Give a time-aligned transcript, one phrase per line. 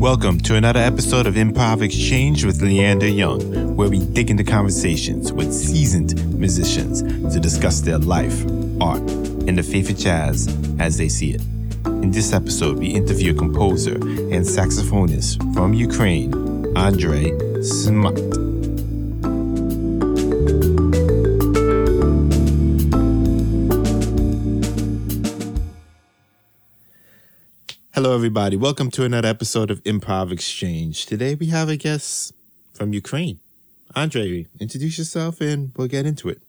[0.00, 5.32] Welcome to another episode of Improv Exchange with Leander Young, where we dig into conversations
[5.32, 8.44] with seasoned musicians to discuss their life,
[8.80, 10.46] art, and the faith of jazz
[10.78, 11.42] as they see it.
[11.84, 16.32] In this episode, we interview composer and saxophonist from Ukraine,
[16.76, 18.43] Andrey Chmut.
[28.14, 28.56] Hello, everybody.
[28.56, 31.06] Welcome to another episode of Improv Exchange.
[31.06, 32.32] Today we have a guest
[32.72, 33.40] from Ukraine.
[33.96, 36.40] Andre, introduce yourself and we'll get into it.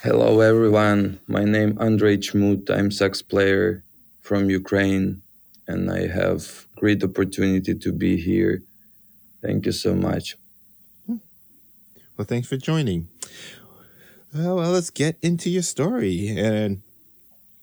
[0.00, 1.18] Hello, everyone.
[1.26, 2.70] My name Andrey Chmut.
[2.70, 3.82] I'm sax player
[4.20, 5.20] from Ukraine,
[5.66, 8.62] and I have great opportunity to be here.
[9.42, 10.36] Thank you so much.
[11.06, 11.16] Hmm.
[12.16, 13.08] Well, thanks for joining.
[14.32, 16.28] Well, well, let's get into your story.
[16.28, 16.82] And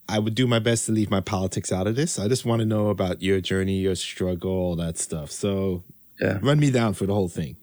[0.09, 2.17] I would do my best to leave my politics out of this.
[2.19, 5.29] I just want to know about your journey, your struggle, all that stuff.
[5.31, 5.83] So,
[6.19, 6.39] Yeah.
[6.41, 7.55] run me down for the whole thing.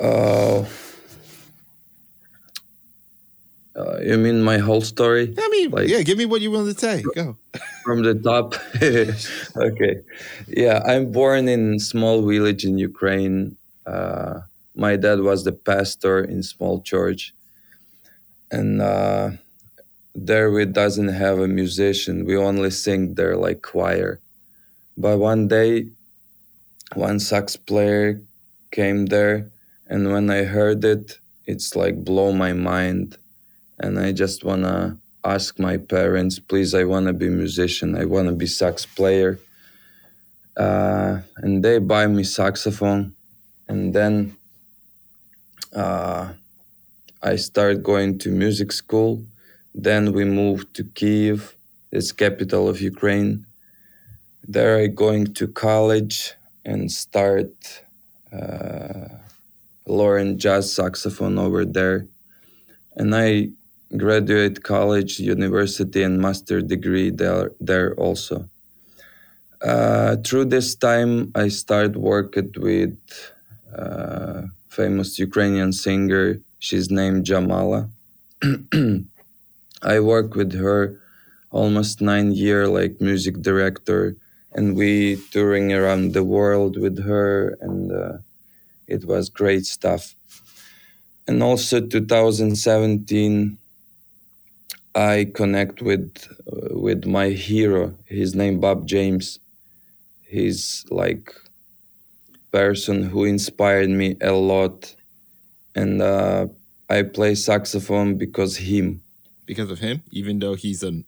[0.00, 0.64] Uh,
[3.74, 6.72] uh, you mean my whole story I mean, Like- yeah, give me what you're willing
[6.74, 7.02] to say.
[7.14, 7.36] Go.
[7.84, 8.54] from the top?
[9.56, 9.94] okay.
[10.48, 13.56] Yeah, I'm born in small village in Ukraine.
[13.86, 14.40] Uh,
[14.74, 17.32] my dad was the pastor in small church,
[18.50, 19.30] and uh,
[20.14, 22.24] there we doesn't have a musician.
[22.24, 24.20] We only sing there like choir.
[24.96, 25.88] But one day,
[26.94, 28.22] one sax player
[28.70, 29.50] came there,
[29.86, 33.18] and when I heard it, it's like blow my mind,
[33.78, 37.96] and I just wanna ask my parents, please, I wanna be musician.
[37.96, 39.38] I wanna be sax player.
[40.56, 43.12] Uh, and they buy me saxophone,
[43.68, 44.36] and then
[45.74, 46.32] uh,
[47.22, 49.22] I started going to music school.
[49.74, 51.56] Then we moved to Kiev,
[51.92, 53.46] it's capital of Ukraine.
[54.46, 57.52] There I going to college and start
[58.32, 59.08] uh,
[59.86, 62.06] learn jazz saxophone over there.
[62.96, 63.50] And I
[63.96, 68.48] graduate college, university, and master degree there, there also.
[69.62, 72.98] Uh, through this time, I started working with
[73.74, 76.40] uh, famous Ukrainian singer.
[76.66, 77.90] She's named Jamala.
[79.82, 81.00] I work with her
[81.52, 84.16] almost nine year like music director,
[84.52, 88.18] and we touring around the world with her, and uh,
[88.88, 90.16] it was great stuff.
[91.28, 93.58] And also 2017,
[94.96, 96.10] I connect with
[96.52, 97.94] uh, with my hero.
[98.06, 99.38] His name Bob James.
[100.22, 101.32] He's like
[102.50, 104.96] person who inspired me a lot,
[105.76, 106.48] and uh,
[106.88, 109.02] I play saxophone because him.
[109.44, 111.02] Because of him, even though he's a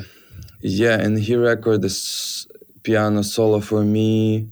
[0.61, 2.47] yeah, and he recorded this
[2.81, 4.49] piano solo for me,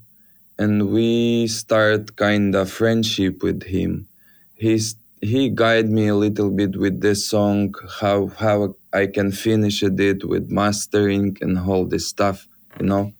[0.57, 4.07] and we start kind of friendship with him.
[4.53, 9.83] He's he guided me a little bit with this song, how how I can finish
[9.83, 12.47] it with mastering and all this stuff,
[12.79, 13.13] you know.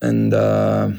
[0.00, 0.92] And uh,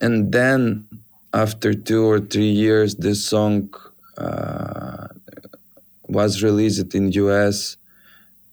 [0.00, 0.88] and then
[1.32, 3.72] after two or three years, this song
[4.18, 5.08] uh,
[6.08, 7.76] was released in US,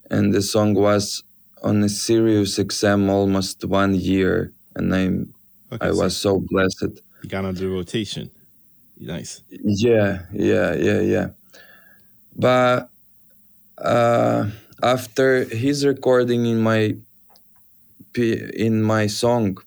[0.09, 1.23] and the song was
[1.61, 5.33] on a Sirius XM almost one year, and I'm
[5.71, 6.93] okay, I was so blessed.
[7.21, 8.31] You got on the rotation.
[8.97, 9.43] Nice.
[9.49, 11.27] Yeah, yeah, yeah, yeah.
[12.35, 12.89] But
[13.77, 14.49] uh,
[14.81, 16.95] after his recording in my
[18.15, 19.57] in my song,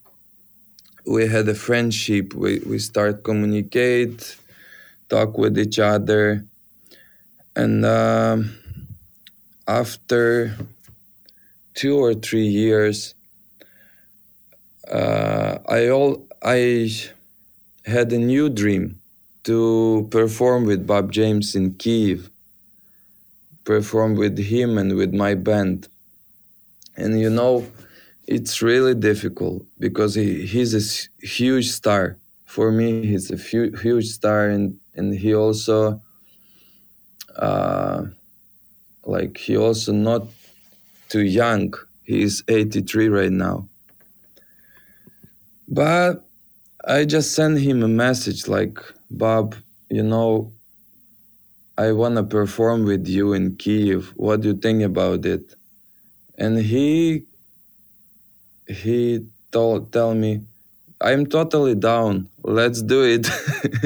[1.07, 2.35] we had a friendship.
[2.35, 4.37] We we start communicate,
[5.09, 6.45] talk with each other,
[7.55, 8.39] and uh,
[9.69, 10.57] after
[11.75, 13.15] two or three years,
[14.93, 16.91] uh, I all I
[17.85, 19.01] had a new dream
[19.45, 22.31] to perform with Bob James in Kiev,
[23.65, 25.89] perform with him and with my band.
[26.97, 27.67] And you know,
[28.27, 32.17] it's really difficult because he, he's a huge star.
[32.45, 36.03] For me, he's a huge star, and, and he also,
[37.35, 38.05] uh,
[39.07, 40.27] like, he also not
[41.09, 41.73] too young.
[42.03, 43.69] He's 83 right now.
[45.73, 46.23] But
[46.85, 48.79] I just sent him a message like,
[49.11, 49.57] Bob,
[49.89, 50.53] you know,
[51.79, 54.13] I want to perform with you in Kiev.
[54.17, 55.55] What do you think about it?
[56.37, 57.25] And he
[58.69, 60.43] he told tell me,
[61.01, 62.29] I'm totally down.
[62.45, 63.27] Let's do it.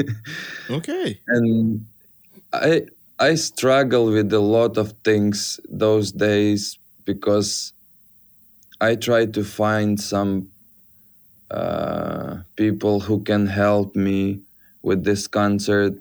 [0.69, 1.21] okay.
[1.29, 1.85] And
[2.51, 2.87] I
[3.17, 7.71] I struggle with a lot of things those days because
[8.81, 10.49] I try to find some
[11.51, 14.41] uh, people who can help me
[14.81, 15.93] with this concert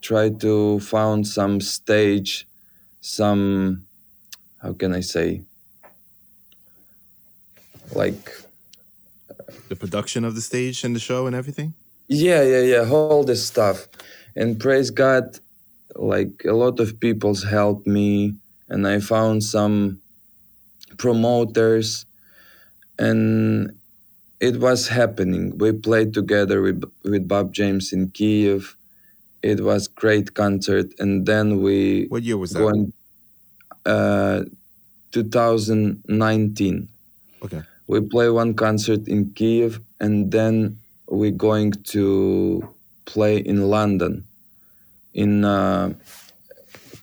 [0.00, 2.46] try to found some stage
[3.00, 3.86] some
[4.62, 5.42] how can i say?
[7.94, 8.30] Like
[9.68, 11.74] the production of the stage and the show and everything?
[12.08, 13.88] Yeah yeah yeah all this stuff.
[14.36, 15.38] And praise god
[15.96, 18.36] like a lot of people's helped me
[18.68, 20.00] and i found some
[20.98, 22.06] promoters.
[22.98, 23.79] And
[24.40, 25.56] it was happening.
[25.58, 28.76] We played together with, with Bob James in Kiev.
[29.42, 32.06] It was great concert, and then we.
[32.08, 32.58] What year was that?
[32.58, 32.92] Going,
[33.86, 34.44] uh,
[35.12, 36.88] 2019.
[37.42, 37.62] Okay.
[37.86, 40.78] We play one concert in Kiev, and then
[41.08, 42.68] we're going to
[43.04, 44.24] play in London,
[45.14, 45.94] in uh,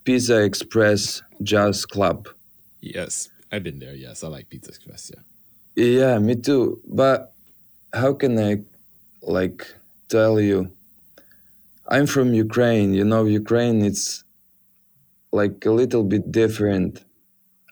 [0.04, 2.30] Pizza Express Jazz Club.
[2.82, 3.96] Yes, I've been there.
[3.96, 5.12] Yes, I like Pizza Express.
[5.14, 5.22] Yeah.
[5.78, 6.82] Yeah, me too.
[6.88, 7.36] But
[7.94, 8.64] how can I
[9.22, 9.76] like
[10.10, 10.72] tell you?
[11.88, 12.96] I'm from Ukraine.
[12.96, 14.24] You know, Ukraine it's
[15.32, 17.04] like a little bit different.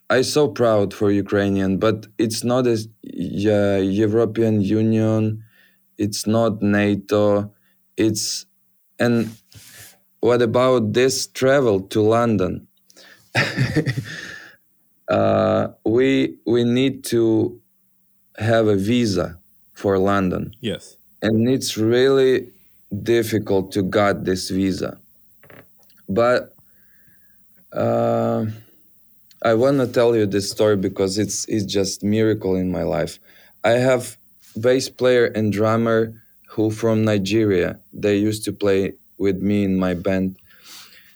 [0.10, 2.78] I'm so proud for Ukrainian, but it's not a
[3.84, 5.44] European Union.
[5.98, 7.52] It's not NATO.
[7.98, 8.46] It's
[9.00, 9.32] and
[10.20, 12.68] what about this travel to London?
[15.10, 17.60] uh, we we need to
[18.38, 19.38] have a visa
[19.74, 20.56] for London.
[20.62, 20.98] Yes.
[21.22, 22.48] And it's really
[23.04, 24.98] difficult to get this visa.
[26.08, 26.54] But
[27.74, 28.46] uh,
[29.42, 33.20] I want to tell you this story because it's it's just miracle in my life.
[33.64, 34.18] I have
[34.60, 36.14] bass player and drummer
[36.50, 37.80] who from Nigeria.
[37.92, 40.38] They used to play with me in my band,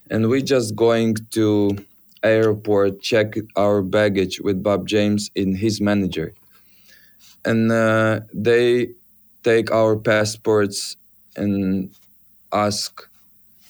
[0.09, 1.77] and we just going to
[2.23, 6.33] airport check our baggage with Bob James in his manager
[7.45, 8.89] and uh, they
[9.43, 10.97] take our passports
[11.35, 11.89] and
[12.51, 13.07] ask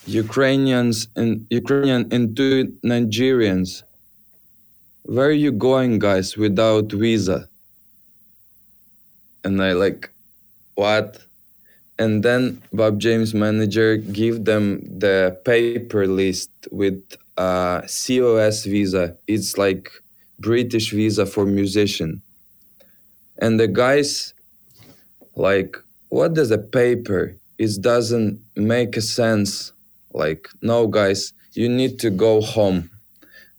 [0.05, 3.83] Ukrainians and Ukrainian and two Nigerians,
[5.03, 7.47] where are you going, guys, without visa?
[9.43, 10.09] And I like,
[10.75, 11.19] what?
[11.99, 17.01] And then Bob James manager give them the paper list with
[17.37, 19.17] a COS visa.
[19.27, 19.91] It's like
[20.39, 22.21] British visa for musician
[23.39, 24.33] and the guys
[25.35, 25.77] like
[26.09, 29.73] what does a paper it doesn't make a sense.
[30.13, 32.89] Like no guys you need to go home.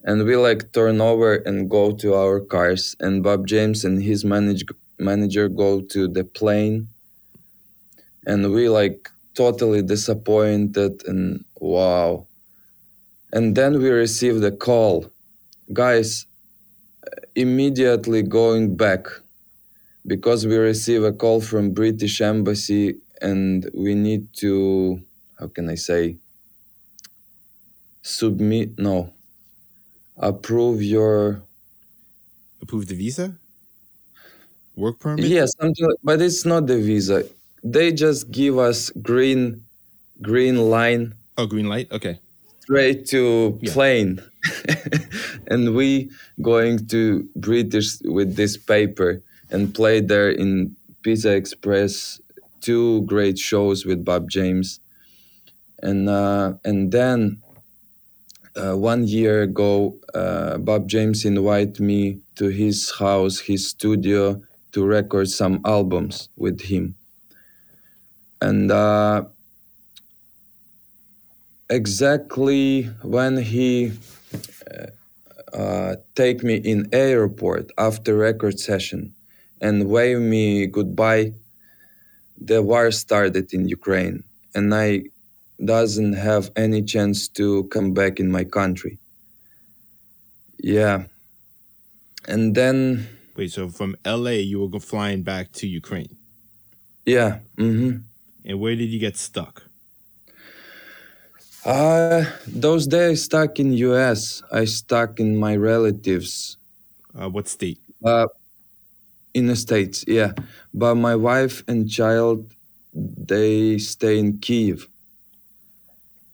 [0.02, 2.96] And we like turn over and go to our cars.
[2.98, 4.64] And bob james and his manage,
[4.98, 6.88] manager go to the plane.
[8.26, 12.26] And we like totally disappointed and wow.
[13.32, 15.12] And then we received a call.
[15.72, 16.26] Guys
[17.34, 19.06] immediately going back
[20.06, 25.00] because we receive a call from British embassy and we need to
[25.38, 26.16] how can I say
[28.02, 29.12] submit no
[30.16, 31.42] approve your
[32.62, 33.36] Approve the visa?
[34.76, 35.26] Work permit?
[35.26, 35.46] yeah
[36.02, 37.24] but it's not the visa
[37.64, 39.64] they just give us green
[40.22, 41.90] green line Oh, green light?
[41.92, 42.18] Okay.
[42.60, 43.72] straight to Yeah.
[43.72, 44.22] plane
[45.48, 46.10] and we
[46.42, 52.20] going to british with this paper and played there in pizza express
[52.60, 54.80] two great shows with bob james.
[55.82, 57.42] And uh, and then
[58.54, 64.40] uh, one year ago uh, bob james invited me to his house his studio
[64.72, 66.94] to record some albums with him.
[68.40, 69.24] And uh,
[71.68, 73.92] exactly when he
[74.70, 79.14] uh, uh, take me in airport after record session
[79.60, 81.32] and wave me goodbye
[82.40, 84.22] the war started in ukraine
[84.54, 85.02] and i
[85.64, 88.98] doesn't have any chance to come back in my country
[90.62, 91.04] yeah
[92.28, 96.14] and then Wait, so from LA, you were go- flying back to Ukraine.
[97.06, 97.92] yeah hmm
[98.44, 99.62] And where did you get stuck?
[101.64, 106.56] uh those days stuck in us i stuck in my relatives
[107.14, 107.78] Uh, what state?
[108.04, 108.26] Uh,
[109.34, 110.32] in the states, yeah.
[110.74, 112.52] But my wife and child,
[112.94, 114.88] they stay in Kiev,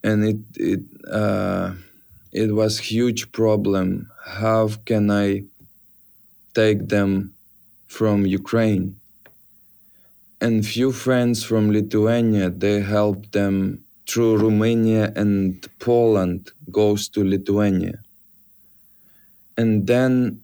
[0.03, 1.75] and it it uh,
[2.33, 4.11] it was huge problem.
[4.25, 5.45] How can I
[6.55, 7.35] take them
[7.87, 8.97] from Ukraine?
[10.41, 17.99] And few friends from Lithuania, they help them through Romania and Poland goes to Lithuania.
[19.57, 20.43] And then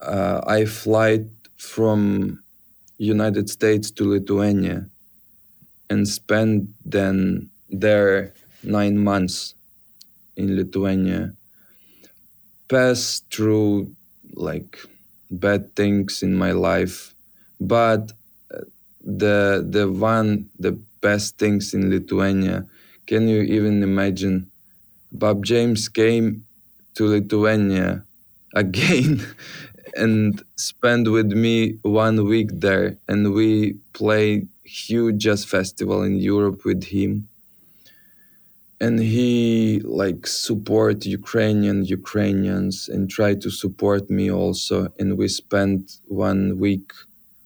[0.00, 2.40] uh, I fly from
[2.98, 4.86] United States to Lithuania
[5.90, 9.54] and spend then there nine months
[10.36, 11.34] in Lithuania.
[12.68, 13.94] Pass through
[14.34, 14.78] like
[15.30, 17.14] bad things in my life,
[17.60, 18.12] but
[18.52, 18.66] uh,
[19.00, 22.66] the the one the best things in Lithuania.
[23.06, 24.50] Can you even imagine?
[25.12, 26.44] Bob James came
[26.94, 28.04] to Lithuania
[28.54, 29.24] again
[29.96, 36.64] and spent with me one week there and we play huge jazz festival in europe
[36.64, 37.28] with him.
[38.80, 44.92] And he like support ukrainian ukrainians and try to support me also.
[44.98, 46.92] And we spent one week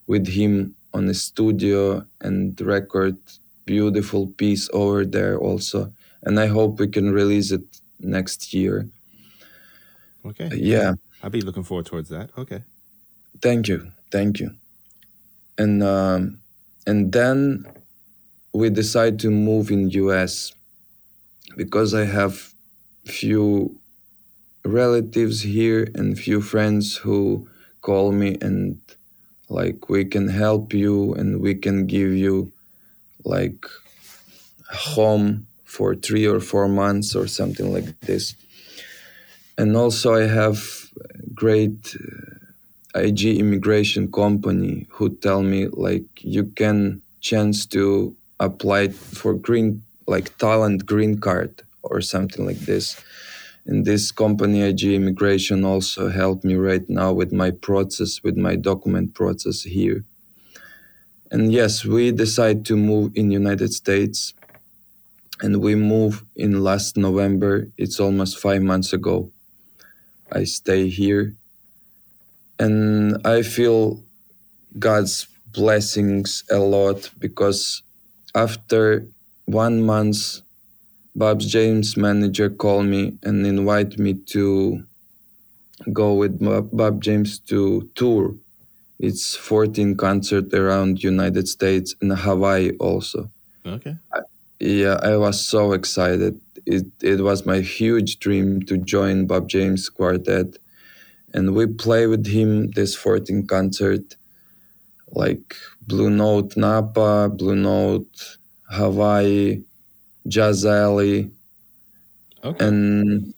[0.07, 3.17] with him on a studio and record
[3.65, 5.93] beautiful piece over there also.
[6.23, 7.67] And i hope we can release it
[7.99, 8.87] next year.
[10.25, 10.49] Okay.
[10.53, 12.29] yeah I'll be looking forward towards that.
[12.37, 12.63] Okay.
[13.41, 14.51] Thank you, thank you.
[15.57, 16.39] And um,
[16.85, 17.65] and then
[18.53, 20.53] we decide to move in US
[21.55, 22.53] because I have
[23.05, 23.77] few
[24.65, 27.47] relatives here and few friends who
[27.81, 28.79] call me and
[29.49, 32.51] like we can help you and we can give you
[33.23, 33.65] like
[34.71, 38.35] a home for three or four months or something like this.
[39.57, 40.80] And also I have
[41.41, 46.05] great uh, IG immigration company who tell me like
[46.37, 52.85] you can chance to apply for green like talent green card or something like this.
[53.65, 58.55] And this company IG immigration also helped me right now with my process with my
[58.55, 60.03] document process here.
[61.31, 64.35] And yes, we decide to move in United States
[65.41, 67.53] and we move in last November.
[67.77, 69.31] It's almost 5 months ago.
[70.31, 71.35] I stay here
[72.59, 74.03] and I feel
[74.77, 77.81] God's blessings a lot because
[78.35, 79.05] after
[79.45, 80.41] one month,
[81.15, 84.83] Bob James manager called me and invite me to
[85.91, 88.35] go with Bob Bob James to tour.
[88.99, 93.29] It's 14 concert around United States and Hawaii also.
[93.65, 93.95] Okay.
[94.59, 96.39] Yeah, I was so excited.
[96.65, 100.57] It it was my huge dream to join Bob James Quartet,
[101.33, 104.15] and we play with him this 14 concert,
[105.11, 105.55] like
[105.87, 108.37] Blue Note Napa, Blue Note
[108.69, 109.63] Hawaii,
[110.27, 111.31] Jazz Alley,
[112.43, 112.65] Okay.
[112.65, 113.33] and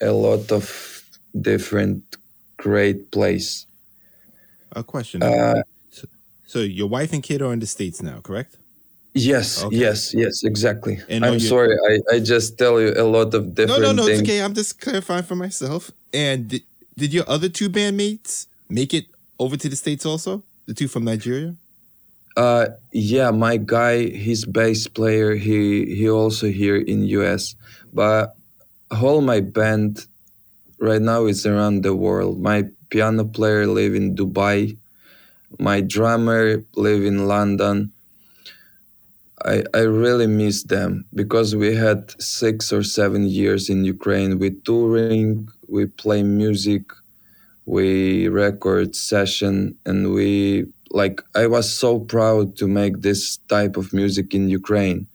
[0.00, 1.02] a lot of
[1.40, 2.02] different
[2.56, 3.66] great place.
[4.74, 5.22] a question.
[5.22, 6.06] Uh, so,
[6.46, 8.56] so your wife and kid are in the states now, correct?
[9.14, 9.76] Yes, Okay.
[9.76, 10.98] yes, yes, exactly.
[11.08, 14.04] And I'm sorry, I, I just tell you a lot of No, different no, no.
[14.06, 14.20] things.
[14.20, 14.42] It's okay.
[14.42, 15.90] I'm just clarifying for myself.
[16.12, 16.62] And did,
[16.96, 19.06] did your other two bandmates make it
[19.38, 20.42] over to the states also?
[20.66, 21.56] The two from Nigeria.
[22.36, 27.54] Uh, yeah, my guy, his bass player, he he also here in US,
[27.92, 28.34] but
[28.90, 30.06] all my band
[30.78, 32.40] right now is around the world.
[32.40, 34.76] My piano player live in Dubai.
[35.58, 37.91] My drummer live in London.
[39.44, 44.38] I, I really miss them because we had six or seven years in Ukraine.
[44.38, 46.82] We touring, we play music,
[47.66, 51.22] we record session, and we like.
[51.34, 55.06] I was so proud to make this type of music in Ukraine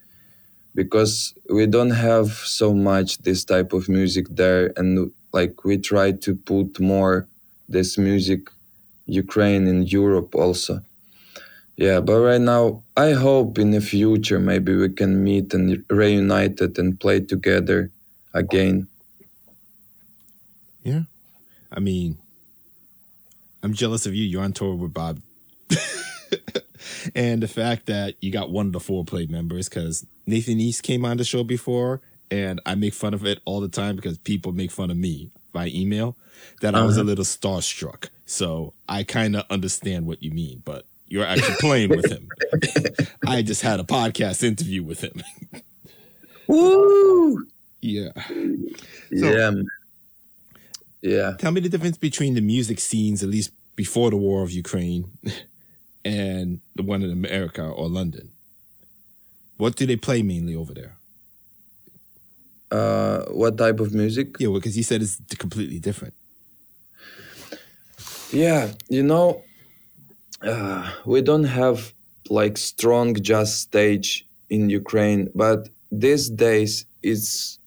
[0.76, 6.12] because we don't have so much this type of music there, and like we try
[6.12, 7.28] to put more
[7.70, 8.50] this music
[9.06, 10.82] Ukraine in Europe also
[11.78, 16.78] yeah but right now i hope in the future maybe we can meet and reunited
[16.80, 17.92] and play together
[18.34, 18.88] again
[20.84, 21.02] yeah
[21.72, 22.18] i mean
[23.62, 25.22] i'm jealous of you you're on tour with bob
[27.16, 31.06] and the fact that you got one of the Fourplay members because nathan east came
[31.06, 32.02] on the show before
[32.32, 35.30] and i make fun of it all the time because people make fun of me
[35.54, 36.18] by email
[36.62, 36.84] that uh-huh.
[36.84, 37.08] i was a uh-huh.
[37.08, 42.12] little starstruck so i kind of understand what you mean but you're actually playing with
[42.12, 42.28] him.
[43.28, 45.22] I just had a podcast interview with him.
[46.48, 47.46] Woo!
[47.82, 48.12] Yeah.
[48.16, 49.52] So, yeah.
[51.02, 51.34] Yeah.
[51.38, 55.12] Tell me the difference between the music scenes, at least before the war of Ukraine,
[56.06, 58.32] and the one in America or London.
[59.58, 60.96] What do they play mainly over there?
[62.70, 64.36] Uh, what type of music?
[64.40, 66.14] Yeah, because well, you said it's completely different.
[68.32, 69.42] Yeah, you know,
[70.42, 71.94] uh, we don't have
[72.30, 77.60] like strong jazz stage in Ukraine, but these days it's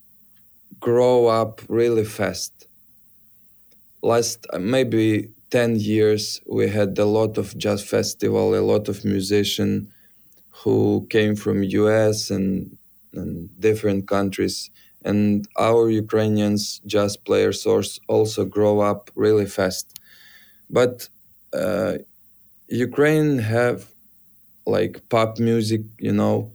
[0.78, 2.66] grow up really fast.
[4.02, 9.04] Last uh, maybe 10 years we had a lot of jazz festival, a lot of
[9.04, 9.88] musicians
[10.62, 12.76] who came from US and,
[13.12, 14.70] and different countries
[15.02, 19.98] and our Ukrainians jazz players also grow up really fast.
[20.68, 21.08] But
[21.52, 21.94] uh,
[22.70, 23.86] Ukraine have
[24.64, 26.52] like pop music, you know,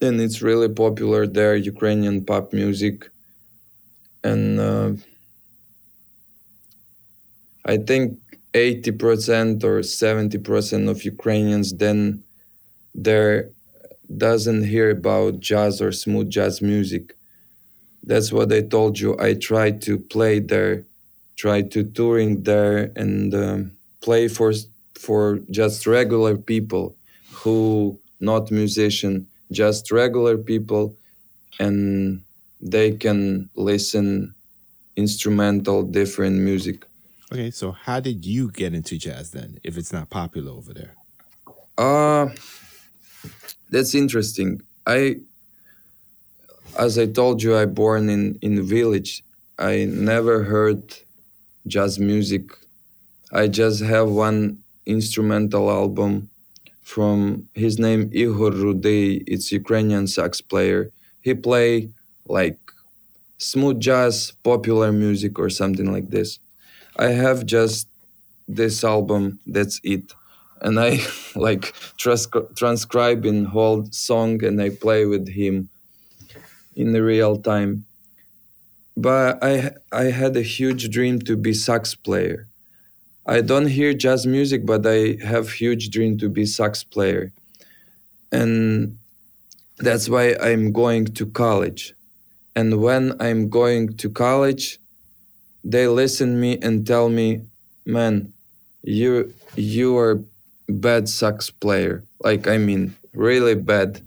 [0.00, 3.10] and it's really popular there, Ukrainian pop music.
[4.22, 4.92] And uh,
[7.64, 8.18] I think
[8.54, 12.22] 80% or 70% of Ukrainians then
[12.94, 13.50] there
[14.16, 17.16] doesn't hear about jazz or smooth jazz music.
[18.04, 19.18] That's what I told you.
[19.18, 20.84] I try to play there,
[21.36, 24.52] try to touring there and um, play for
[24.98, 26.96] for just regular people
[27.32, 30.96] who not musician just regular people
[31.58, 32.22] and
[32.60, 34.34] they can listen
[34.96, 36.84] instrumental different music.
[37.32, 40.94] Okay so how did you get into jazz then if it's not popular over there?
[41.78, 42.30] Uh
[43.70, 44.62] that's interesting.
[44.86, 45.16] I
[46.78, 49.22] as i told you i born in in a village.
[49.58, 50.82] I never heard
[51.66, 52.50] jazz music.
[53.32, 56.30] I just have one instrumental album
[56.82, 59.22] from his name Igor Rudey.
[59.26, 60.92] It's Ukrainian sax player.
[61.20, 61.90] He play
[62.26, 62.58] like
[63.38, 66.38] smooth jazz, popular music, or something like this.
[66.96, 67.88] I have just
[68.48, 69.40] this album.
[69.46, 70.14] That's it,
[70.62, 71.00] and I
[71.34, 75.68] like trans- transcribe in whole song and I play with him
[76.76, 77.84] in the real time.
[78.96, 82.48] But I I had a huge dream to be sax player
[83.28, 87.32] I don't hear jazz music, but I have huge dream to be sax player,
[88.30, 88.96] and
[89.78, 91.92] that's why I'm going to college.
[92.54, 94.78] And when I'm going to college,
[95.64, 97.42] they listen me and tell me,
[97.84, 98.32] "Man,
[98.82, 100.22] you you are
[100.68, 102.04] bad sax player.
[102.20, 104.00] Like I mean, really bad.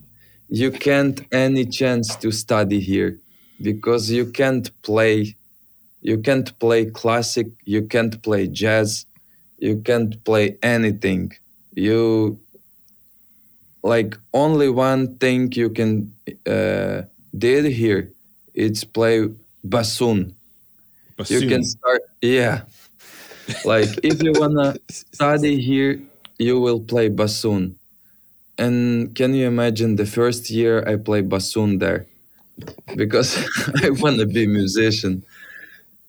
[0.48, 3.20] You can't any chance to study here
[3.62, 5.36] because you can't play."
[6.02, 9.06] You can't play classic, you can't play jazz,
[9.60, 11.34] you can't play anything.
[11.74, 12.40] You
[13.84, 16.14] like only one thing you can
[16.46, 17.04] uh,
[17.38, 18.12] did here
[18.54, 19.30] it's play
[19.64, 20.36] bassoon.
[21.18, 21.42] bassoon.
[21.42, 22.64] you can start yeah.
[23.64, 26.02] Like if you wanna study here
[26.38, 27.76] you will play bassoon.
[28.58, 32.08] And can you imagine the first year i play bassoon there?
[32.96, 33.38] Because
[33.84, 35.24] i wanna be musician.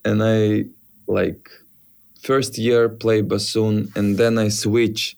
[0.04, 0.64] And i
[1.06, 1.50] like
[2.22, 5.16] first year play bassoon and then I switch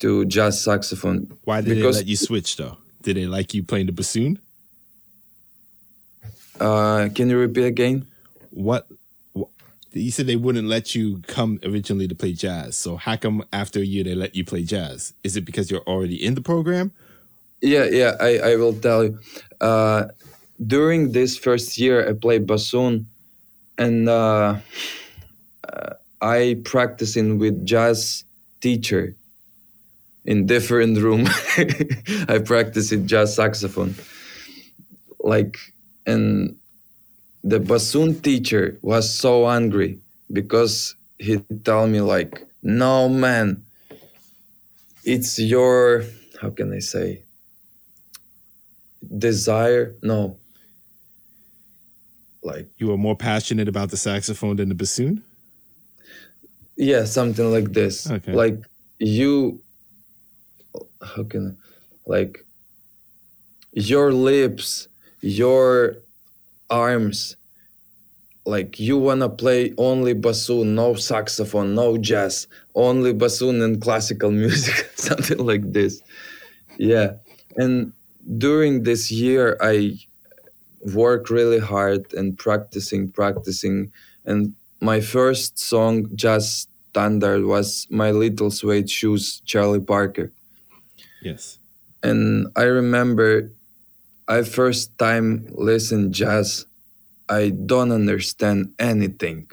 [0.00, 1.36] to jazz saxophone.
[1.44, 2.78] Why did because, they let you switch though?
[3.02, 4.38] Did they like you playing the bassoon?
[6.60, 8.06] Uh, can you repeat again?
[8.50, 8.86] What,
[9.32, 9.48] what,
[9.92, 12.76] you said they wouldn't let you come originally to play jazz.
[12.76, 15.14] So how come after a year they let you play jazz?
[15.24, 16.92] Is it because you're already in the program?
[17.60, 18.16] Yeah, yeah.
[18.20, 19.18] I, I will tell you.
[19.60, 20.06] Uh,
[20.64, 23.06] during this first year, I played bassoon,
[23.78, 24.56] and uh,
[25.72, 28.24] uh, I practicing with jazz
[28.60, 29.16] teacher
[30.24, 31.26] in different room.
[32.28, 33.96] I practice in jazz saxophone,
[35.18, 35.58] like
[36.06, 36.56] and
[37.42, 39.98] the bassoon teacher was so angry
[40.32, 43.64] because he tell me like, no man,
[45.04, 46.04] it's your
[46.40, 47.22] how can I say
[49.18, 49.94] desire?
[50.02, 50.36] No.
[52.44, 55.24] Like you are more passionate about the saxophone than the bassoon
[56.76, 58.10] yeah something like this.
[58.10, 58.32] Okay.
[58.32, 58.58] like
[58.98, 59.60] you
[61.02, 62.44] how can I, like
[63.72, 64.88] your lips
[65.20, 65.96] your
[66.70, 67.36] arms
[68.44, 74.90] like you wanna play only bassoon no saxophone no jazz only bassoon and classical music
[74.96, 76.02] something like this.
[76.78, 77.14] Yeah.
[77.56, 77.92] And
[78.38, 79.98] during this year i
[80.94, 83.92] work really hard and practicing practicing
[84.24, 90.32] and my first song jazz standard was my little suede shoes charlie parker.
[91.22, 91.58] Yes.
[92.02, 93.50] And i remember
[94.26, 96.66] i first time listened jazz
[97.28, 99.46] i don't understand anything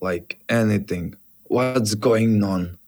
[0.00, 1.14] like anything.
[1.44, 2.78] What's going on?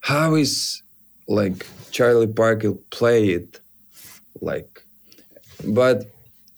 [0.00, 0.82] How is
[1.26, 3.60] like charlie parker play it?
[4.42, 4.84] Like
[5.64, 6.12] but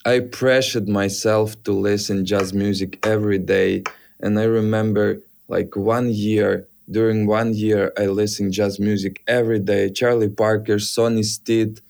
[0.05, 3.85] i pressured myself to listen jazz music every day
[4.25, 5.07] and i remember
[5.49, 9.91] like one year during one year i listened jazz music every day.
[9.91, 11.81] Charlie parker sonny stitt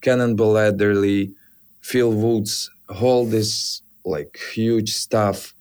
[0.00, 1.32] cannonball adderley
[1.80, 5.54] phil woods all this like huge stuff.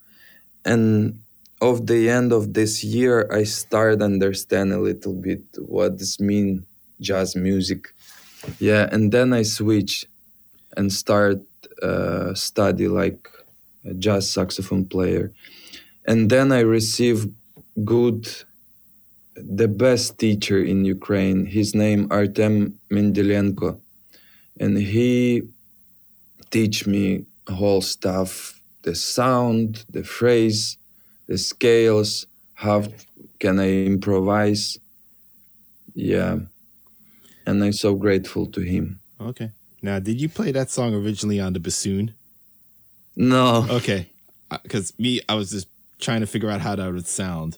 [0.65, 1.19] And
[1.61, 5.43] of the end of this year i started understand a little bit
[5.75, 6.65] what this mean
[6.99, 7.81] jazz music.
[8.59, 10.05] Yeah and then i switch
[10.75, 11.41] and start
[11.81, 13.29] uh, study like
[13.85, 15.31] a jazz saxophone player
[16.07, 17.27] and then i receive
[17.83, 18.27] good
[19.35, 23.79] the best teacher in ukraine his name artem mendelenko
[24.59, 25.41] and he
[26.49, 30.77] teach me whole stuff the sound the phrase
[31.27, 32.83] the scales how
[33.39, 34.77] can i improvise
[35.93, 36.39] yeah
[37.47, 38.99] and I'm so grateful to him.
[39.19, 39.51] Okay.
[39.81, 42.13] Now, did you play that song originally on the bassoon?
[43.15, 43.65] No.
[43.69, 44.09] Okay.
[44.51, 45.67] Uh, because me, I was just
[45.99, 47.57] trying to figure out how that would sound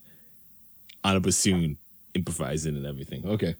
[1.03, 1.77] on a bassoon,
[2.13, 3.27] improvising and everything.
[3.27, 3.55] Okay.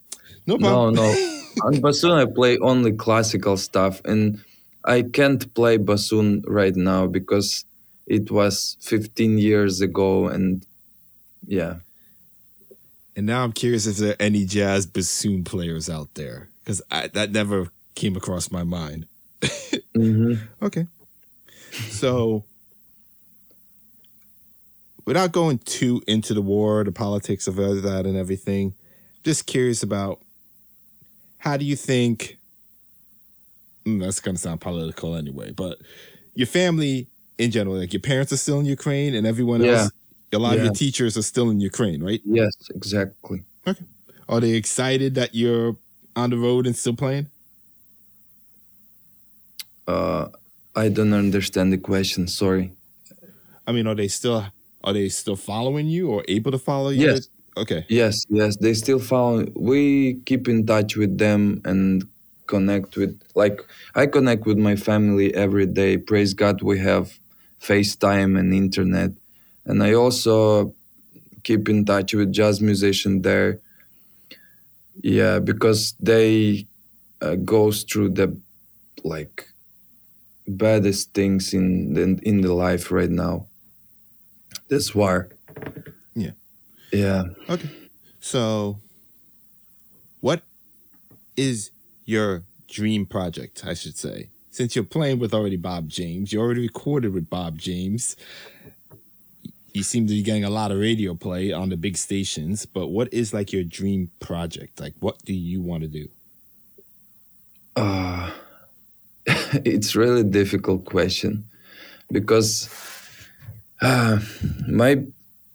[0.45, 0.95] No problem.
[0.95, 1.63] No, no.
[1.63, 4.01] on bassoon, I play only classical stuff.
[4.05, 4.43] And
[4.85, 7.65] I can't play bassoon right now because
[8.07, 10.27] it was 15 years ago.
[10.27, 10.65] And
[11.47, 11.75] yeah.
[13.15, 17.31] And now I'm curious if there are any jazz bassoon players out there because that
[17.31, 19.07] never came across my mind.
[19.41, 20.35] mm-hmm.
[20.61, 20.87] Okay.
[21.89, 22.43] So,
[25.09, 28.75] without going too into the war, the politics of that, and everything,
[29.23, 30.21] just curious about
[31.39, 32.37] how do you think?
[33.87, 35.79] Mm, that's going to sound political anyway, but
[36.35, 37.07] your family
[37.39, 39.71] in general, like your parents are still in Ukraine and everyone yeah.
[39.71, 39.91] else
[40.31, 40.57] a lot yeah.
[40.57, 42.21] of your teachers are still in Ukraine, right?
[42.23, 43.41] Yes, exactly.
[43.65, 43.83] Okay.
[44.27, 45.75] Are they excited that you're
[46.15, 47.31] on the road and still playing?
[49.87, 50.27] Uh,
[50.75, 52.27] I don't understand the question.
[52.27, 52.73] Sorry.
[53.65, 54.45] I mean, are they still
[54.83, 57.11] are they still following you or able to follow you?
[57.11, 57.29] Yes.
[57.57, 57.85] Okay.
[57.89, 59.45] Yes, yes, they still follow.
[59.55, 62.07] We keep in touch with them and
[62.47, 63.61] connect with like
[63.95, 65.97] I connect with my family every day.
[65.97, 67.19] Praise God, we have
[67.61, 69.11] FaceTime and internet
[69.65, 70.73] and I also
[71.43, 73.59] keep in touch with jazz musician there.
[75.01, 76.67] Yeah, because they
[77.21, 78.37] uh, goes through the
[79.03, 79.47] like
[80.47, 83.48] baddest things in the, in the life right now.
[84.69, 85.29] This war.
[86.15, 86.31] Yeah.
[86.91, 87.23] Yeah.
[87.49, 87.69] Okay.
[88.19, 88.79] So,
[90.21, 90.43] what
[91.35, 91.71] is
[92.05, 93.63] your dream project?
[93.65, 97.57] I should say, since you're playing with already Bob James, you already recorded with Bob
[97.57, 98.15] James
[99.73, 102.87] you seem to be getting a lot of radio play on the big stations, but
[102.87, 104.79] what is like your dream project?
[104.79, 106.07] Like, what do you want to do?
[107.75, 108.31] Uh,
[109.25, 111.45] it's really difficult question
[112.11, 112.67] because
[113.81, 114.19] uh,
[114.67, 115.03] my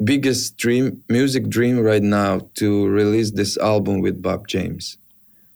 [0.03, 4.99] biggest dream, music dream right now, to release this album with Bob James,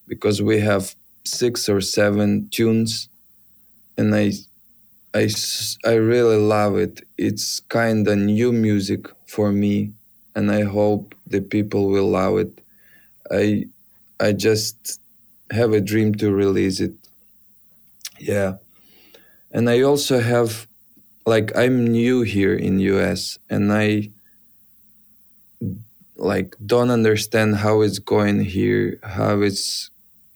[0.07, 3.09] because we have six or seven tunes,
[3.97, 4.33] and I
[5.15, 5.31] I,
[5.85, 7.03] I really love it.
[7.17, 9.93] It's kind of new music for me,
[10.35, 12.61] and I hope the people will love it.
[13.31, 13.67] I
[14.21, 15.01] I just
[15.51, 16.95] have a dream to release it.
[18.21, 18.55] Yeah,
[19.53, 20.68] and I also have
[21.29, 24.11] like I'm new here in US and I
[26.17, 29.91] like don't understand how it's going here, how it's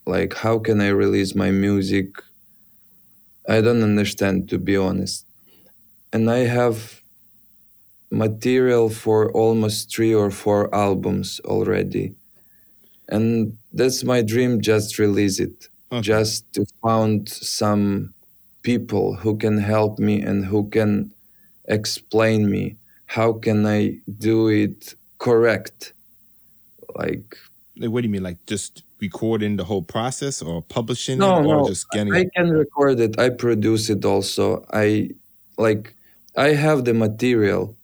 [0.06, 2.08] like how can I release my music?
[3.48, 5.26] I don't understand to be honest.
[6.12, 7.00] And I have
[8.10, 12.14] material for almost 3 or 4 albums already.
[13.08, 15.68] And that's my dream just release it.
[15.90, 16.02] Okay.
[16.02, 18.12] Just to found some
[18.62, 21.12] people who can help me and who can
[21.66, 25.92] explain me how can I do it correct.
[26.94, 27.36] Like
[27.76, 28.22] what do you mean?
[28.22, 32.24] Like just recording the whole process or publishing no, it or no, just getting I
[32.34, 33.18] can record it.
[33.18, 34.64] I produce it also.
[34.72, 35.10] I
[35.58, 35.94] like
[36.36, 37.76] I have the material.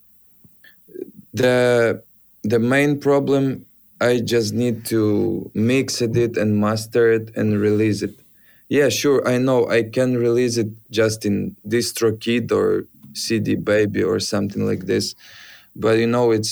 [1.35, 2.03] The
[2.43, 3.67] the main problem
[4.01, 8.19] I just need to mix it and master it and release it
[8.69, 9.27] yeah, sure.
[9.27, 14.87] I know I can release it just in DistroKid or CD Baby or something like
[14.87, 15.15] this,
[15.75, 16.47] but you know it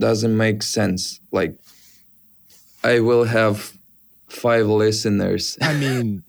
[0.00, 1.20] doesn't make sense.
[1.30, 1.58] Like
[2.82, 3.76] I will have
[4.28, 5.58] five listeners.
[5.60, 6.24] I mean,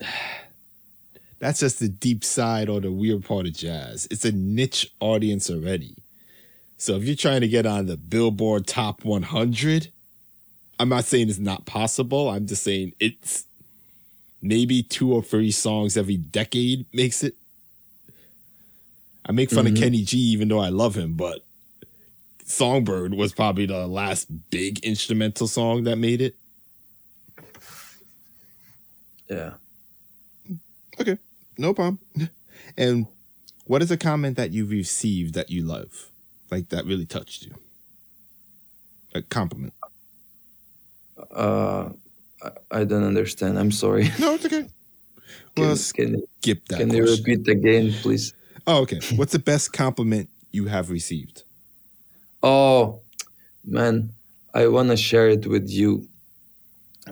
[1.39, 4.07] that's just the deep side or the weird part of jazz.
[4.11, 5.95] It's a niche audience already.
[6.77, 9.87] So if you're trying to get on the Billboard Top 100,
[10.79, 12.29] I'm not saying it's not possible.
[12.29, 13.45] I'm just saying it's
[14.43, 17.35] maybe two or three songs every decade makes it.
[19.25, 19.75] I make fun mm-hmm.
[19.75, 21.45] of Kenny G even though I love him, but
[22.45, 26.35] Songbird was probably the last big instrumental song that made it.
[29.29, 29.53] Yeah.
[30.99, 31.17] Okay.
[31.57, 31.99] No problem.
[32.77, 33.07] And
[33.65, 36.09] what is a comment that you've received that you love?
[36.49, 37.53] Like that really touched you?
[39.13, 39.73] A compliment.
[41.29, 41.89] Uh
[42.71, 43.57] I don't understand.
[43.59, 44.09] I'm sorry.
[44.19, 44.67] No, it's okay.
[45.55, 46.79] Well, can, skip that.
[46.79, 47.05] Can question.
[47.05, 48.33] you repeat again, please?
[48.65, 48.99] Oh, okay.
[49.15, 51.43] What's the best compliment you have received?
[52.45, 52.99] Oh,
[53.63, 54.09] man,
[54.53, 56.09] I want to share it with you.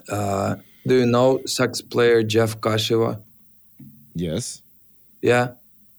[0.10, 3.22] Uh, do you know sax player Jeff Kashiwa?
[4.14, 4.62] Yes.
[5.22, 5.54] Yeah,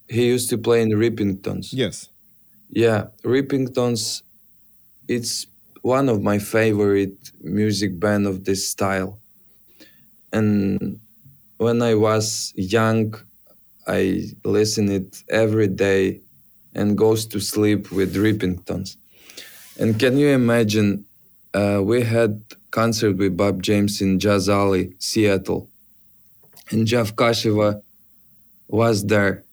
[0.07, 1.68] he used to play in Rippingtons.
[1.73, 2.11] Yes.
[2.68, 4.21] Yeah, Rippingtons.
[5.09, 5.47] It's
[5.81, 9.18] one of my favorite music band of this style
[10.33, 10.99] and
[11.59, 13.14] when I was young,
[13.87, 16.21] I listened it every day
[16.75, 18.97] and goes to sleep with Rippingtons.
[19.79, 21.05] And can you imagine?
[21.55, 25.68] Uh, we had concert with Bob James in Jazz Alley, Seattle,
[26.71, 27.83] and Jeff Kashiwa
[28.68, 29.45] was there.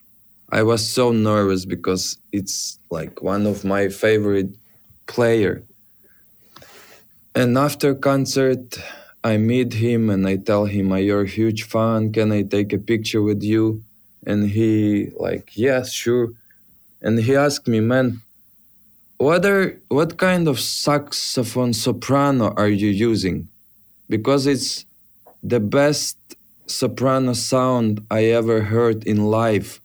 [0.50, 4.56] I was so nervous because it's like one of my favorite
[5.08, 5.62] player.
[7.36, 8.80] And after concert,
[9.24, 12.12] I meet him and I tell him, "You're a huge fan.
[12.12, 13.84] Can I take a picture with you?"
[14.26, 16.28] And he like, "Yes, sure."
[17.02, 18.22] And he asked me, "Man,
[19.18, 23.50] what are what kind of saxophone soprano are you using?
[24.08, 24.86] Because it's
[25.44, 26.18] the best
[26.68, 29.82] soprano sound I ever heard in life.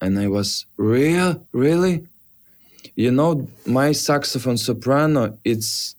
[0.00, 1.46] And I was, "Real?
[1.52, 2.06] Really?"
[2.96, 5.94] You know, my saxophone soprano, it's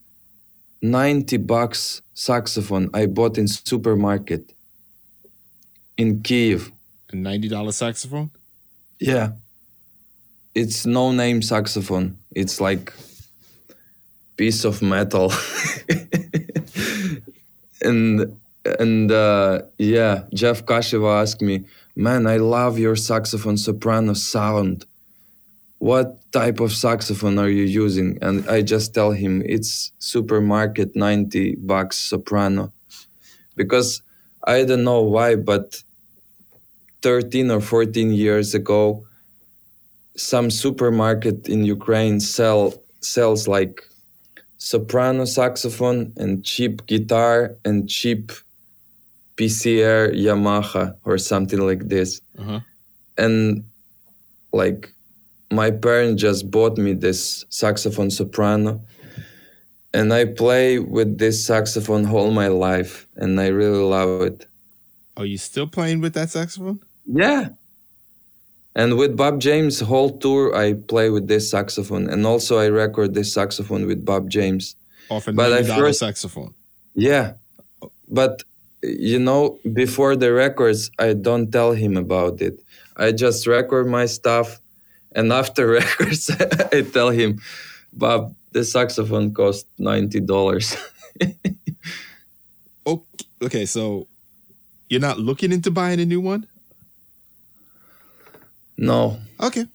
[0.81, 4.53] 90 bucks saxophone I bought in supermarket
[5.97, 6.71] in Kiev.
[7.11, 8.29] A $90 saxophone?
[8.99, 9.31] Yeah.
[10.55, 12.17] It's no name saxophone.
[12.31, 12.93] It's like
[14.37, 15.31] piece of metal.
[17.81, 18.39] and
[18.79, 21.65] and uh, yeah, Jeff Kashiwa asked me,
[21.95, 24.85] "Man, I love your saxophone soprano sound
[25.79, 28.17] what type of saxophone are you using?
[28.21, 32.71] And i just tell him it's supermarket 90 bucks soprano.
[33.55, 34.01] Because
[34.43, 35.81] i don't know why but
[37.01, 39.05] 13 or 14 years ago
[40.15, 43.83] some supermarket in ukraine sell sells like
[44.57, 48.31] soprano saxophone and cheap guitar and cheap
[49.37, 52.21] psr yamaha or something like this.
[52.37, 52.59] Uh-huh.
[53.17, 53.63] and
[54.51, 54.91] like
[55.51, 58.81] my parents just bought me this saxophone soprano
[59.93, 64.45] and i play with this saxophone all my life and i really love it.
[65.17, 66.79] Are you still playing with that saxophone?
[67.05, 67.49] Yeah.
[68.75, 73.13] And with bob james whole tour i play with this saxophone and also i record
[73.15, 74.75] this saxophone with bob james.
[75.09, 76.53] Often, but I first, saxophone.
[76.93, 77.33] Yeah.
[78.07, 78.43] But
[78.83, 82.61] you know before the records i don't tell him about it.
[82.95, 84.61] I just record my stuff
[85.11, 87.41] and after records, I tell him,
[87.93, 90.75] Bob, the saxophone cost ninety dollars.
[92.87, 94.07] okay, okay, so
[94.89, 96.47] you're not looking into buying a new one?
[98.77, 99.19] No.
[99.39, 99.65] Okay.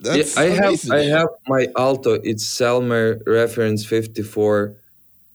[0.00, 0.90] That's yeah, I have.
[0.90, 2.14] I have my alto.
[2.14, 4.74] It's Selmer reference 54.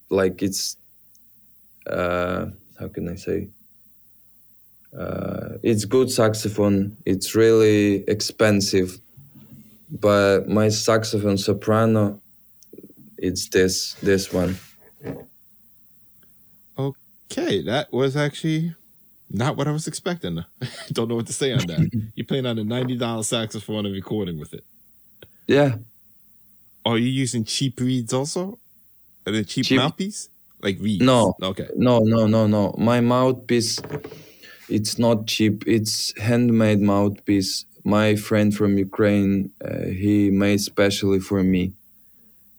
[0.08, 0.76] Like it's
[1.86, 2.46] uh
[2.78, 3.48] how can I say?
[4.96, 6.96] Uh, it's good saxophone.
[7.04, 8.98] It's really expensive,
[9.90, 12.20] but my saxophone soprano,
[13.18, 14.56] it's this this one.
[16.78, 18.74] Okay, that was actually
[19.30, 20.44] not what I was expecting.
[20.92, 21.90] Don't know what to say on that.
[22.14, 24.64] You're playing on a ninety dollar saxophone and recording with it.
[25.46, 25.76] Yeah.
[26.84, 28.58] Are you using cheap reeds also?
[29.26, 30.28] And a cheap, cheap mouthpiece?
[30.62, 31.04] Like reeds?
[31.04, 31.34] No.
[31.42, 31.68] Okay.
[31.76, 32.74] No, no, no, no.
[32.78, 33.80] My mouthpiece,
[34.68, 35.64] it's not cheap.
[35.66, 37.64] It's handmade mouthpiece.
[37.86, 41.74] My friend from Ukraine, uh, he made specially for me,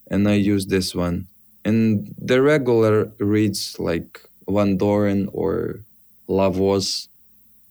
[0.10, 1.28] and I use this one.
[1.66, 5.82] And the regular reads like Vandoren or
[6.30, 7.10] La Voz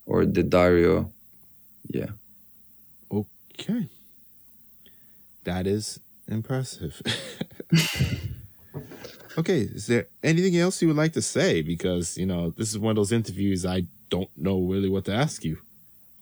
[0.05, 1.11] or D'Addario.
[1.89, 2.11] Yeah.
[3.11, 3.89] Okay.
[5.45, 7.01] That is impressive.
[9.39, 11.63] okay, is there anything else you would like to say?
[11.63, 15.15] Because, you know, this is one of those interviews I don't know really what to
[15.15, 15.57] ask you.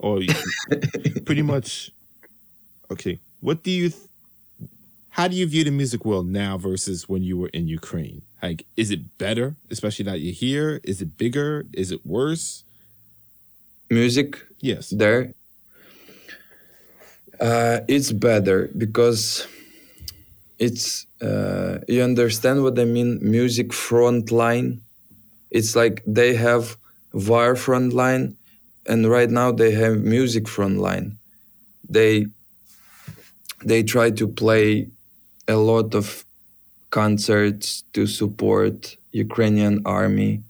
[0.05, 0.21] Or
[1.25, 1.91] pretty much,
[2.91, 4.03] okay, what do you, th-
[5.09, 8.21] how do you view the music world now versus when you were in Ukraine?
[8.43, 10.79] Like, is it better, especially that you're here?
[10.85, 11.65] Is it bigger?
[11.73, 12.65] Is it worse?
[13.89, 14.45] Music?
[14.61, 14.91] Yes.
[14.91, 15.33] There?
[17.41, 19.47] Uh, it's better because
[20.59, 23.21] it's, uh, you understand what I mean?
[23.23, 24.83] Music front line.
[25.51, 26.77] It's like they have
[27.15, 28.37] wire front line,
[28.87, 31.19] and right now they have music front line.
[31.89, 32.27] They
[33.65, 34.89] they try to play
[35.49, 36.25] a lot of
[36.91, 40.43] concerts to support Ukrainian army.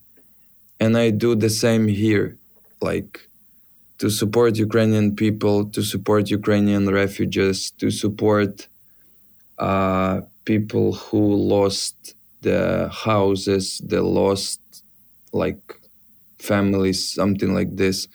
[0.81, 2.37] And I do the same here,
[2.81, 3.29] like
[3.99, 8.69] to support Ukrainian people, to support Ukrainian refugees, to support
[9.59, 14.61] uh, people who lost the houses, they lost
[15.33, 15.63] like
[16.53, 18.09] families, something like this.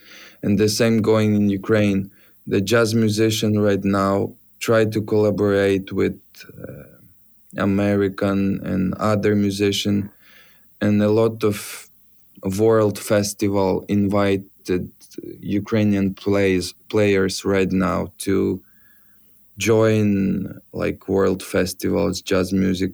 [0.44, 2.12] And the same going in Ukraine.
[2.48, 6.84] The jazz musician right now try to collaborate with uh,
[7.58, 8.40] American
[8.72, 10.12] and other musician,
[10.82, 11.90] and a lot of
[12.58, 14.92] world festival invited
[15.62, 18.62] Ukrainian plays players right now to
[19.58, 22.94] join like world festivals, jazz music,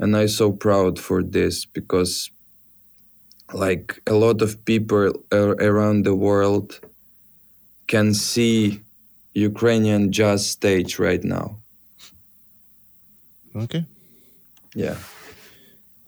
[0.00, 2.30] and I'm so proud for this because
[3.54, 6.80] like a lot of people around the world
[7.86, 8.80] can see
[9.34, 11.56] Ukrainian jazz stage right now
[13.56, 13.84] Okay.
[14.74, 14.96] Yeah.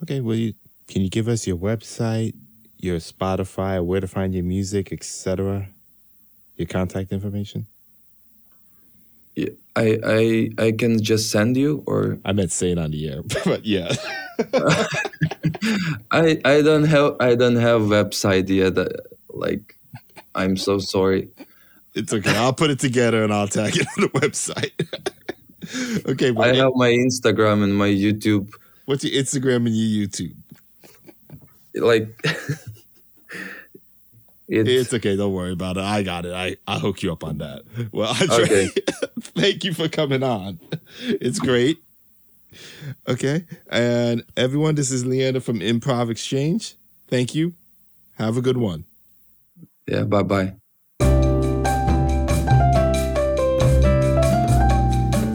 [0.02, 0.20] Okay.
[0.20, 0.54] Well, you
[0.88, 2.34] can you give us your website,
[2.78, 5.68] your Spotify, where to find your music, etc.,
[6.56, 7.66] your contact information?
[9.36, 13.08] Yeah, I I I can just send you, or I meant say it on the
[13.08, 13.94] air, but yeah.
[16.10, 18.76] I I don't have I don't have website yet.
[18.78, 18.88] Uh,
[19.30, 19.76] like,
[20.34, 21.28] I'm so sorry.
[21.94, 22.36] It's okay.
[22.36, 24.72] I'll put it together and I'll tag it on the website.
[26.08, 28.50] okay, I have my Instagram and my YouTube.
[28.84, 30.34] What's your Instagram and your YouTube?
[31.74, 32.08] Like,
[34.48, 35.16] it's, it's, okay.
[35.16, 35.84] Don't worry about it.
[35.84, 36.34] I got it.
[36.34, 37.62] I I'll hook you up on that.
[37.92, 38.68] Well, Andrey, okay.
[39.20, 40.60] thank you for coming on.
[41.00, 41.78] It's great.
[43.08, 46.74] Okay, and everyone, this is Leander from Improv Exchange.
[47.08, 47.54] Thank you.
[48.18, 48.84] Have a good one.
[49.86, 50.04] Yeah.
[50.04, 50.52] Bye bye.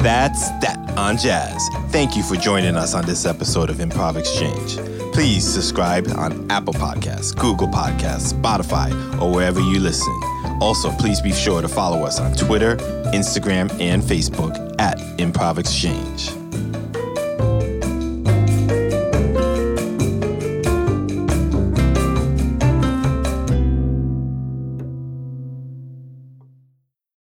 [0.01, 1.69] That's that on jazz.
[1.89, 4.77] Thank you for joining us on this episode of Improv Exchange.
[5.13, 10.13] Please subscribe on Apple Podcasts, Google Podcasts, Spotify, or wherever you listen.
[10.59, 12.77] Also, please be sure to follow us on Twitter,
[13.13, 16.40] Instagram, and Facebook at Improv Exchange.